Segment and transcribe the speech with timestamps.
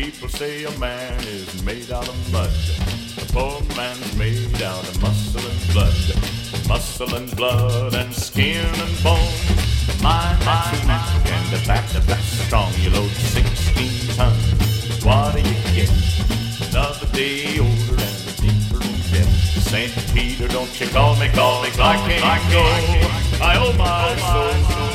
[0.00, 2.50] People say a man is made out of mud.
[3.18, 6.66] A poor man's made out of muscle and blood.
[6.66, 9.18] Muscle and blood and skin and bone.
[10.02, 12.72] My, my, my, and the back of that strong.
[12.78, 15.04] You load 16 tons.
[15.04, 15.92] What do you get?
[16.70, 19.28] Another day older and deeper in debt.
[19.68, 19.92] St.
[20.14, 23.44] Peter, don't you call me, call me, I can't go.
[23.44, 24.89] I owe my soul.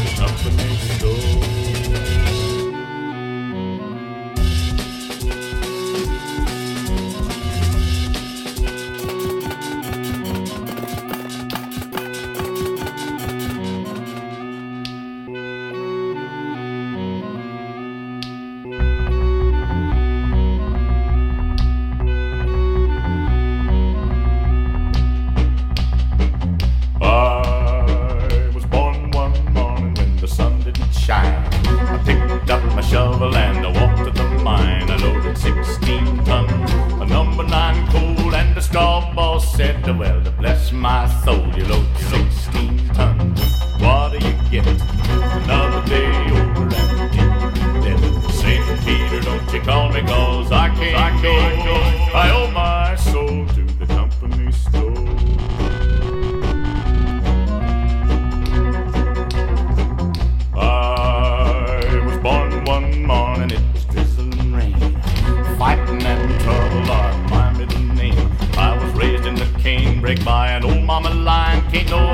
[71.75, 72.04] ain't no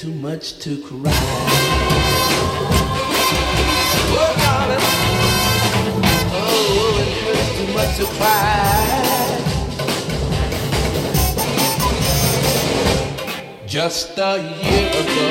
[0.00, 1.12] too much to cry.
[4.16, 4.84] Oh, darling.
[6.32, 7.04] Oh,
[7.56, 8.40] too much to cry.
[13.66, 15.28] Just a year ago,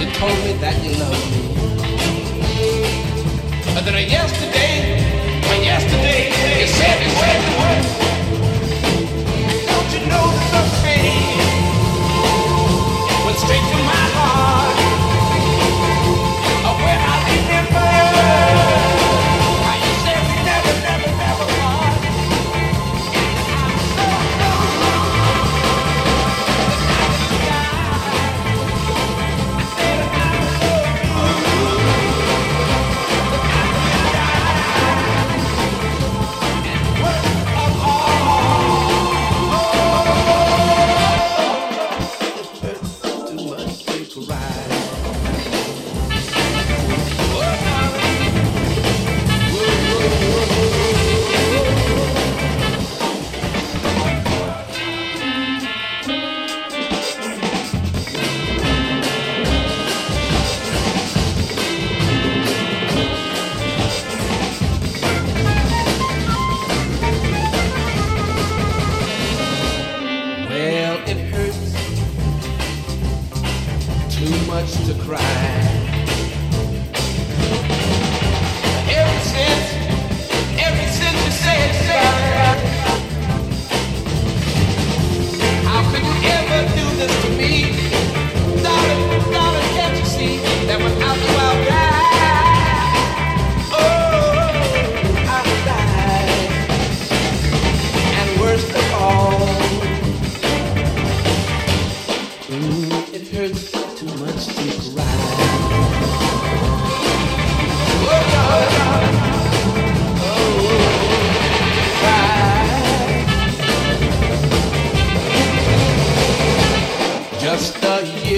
[0.00, 1.13] you told me that you loved.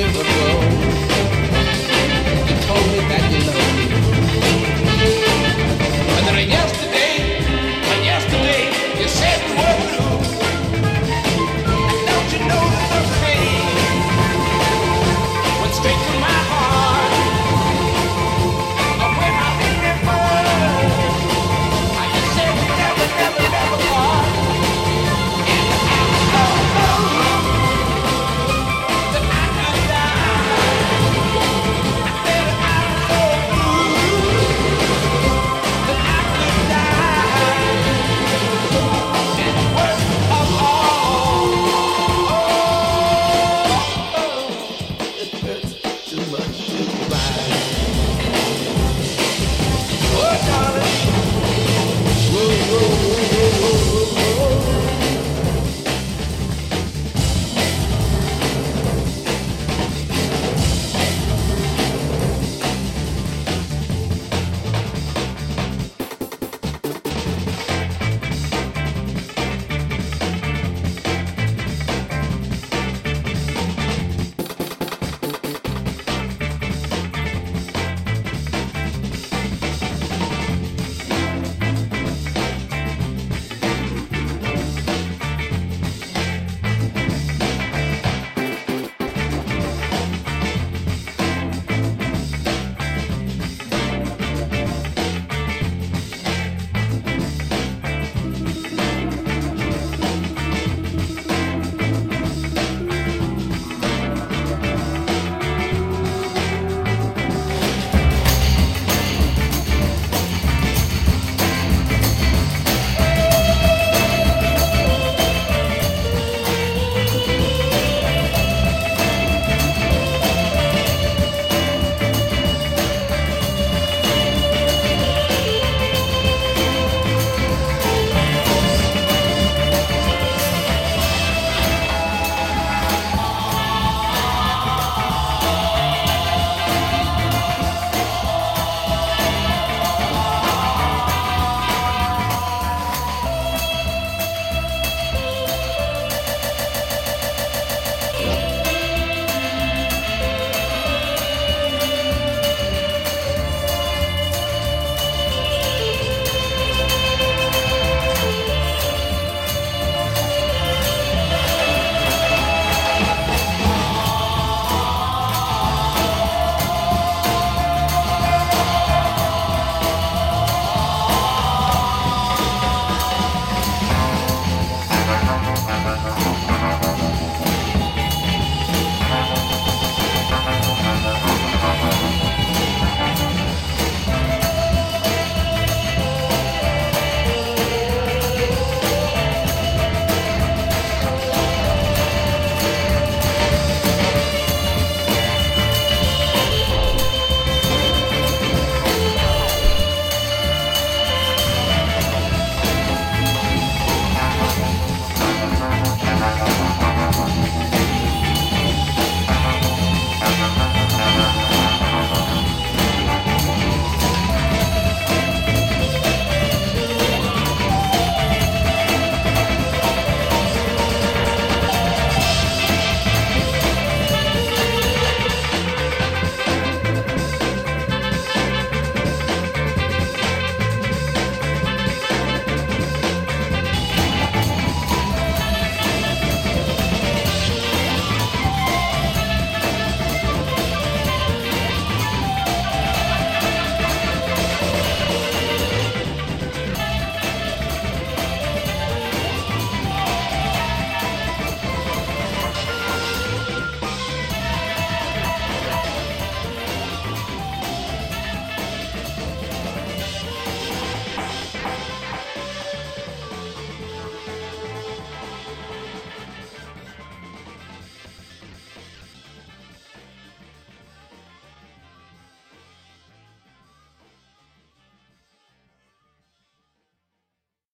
[0.08, 0.75] overflow.